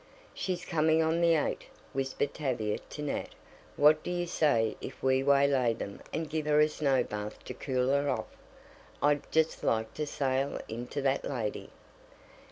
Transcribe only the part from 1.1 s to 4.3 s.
the eight," whispered Tavia to Nat. "What do you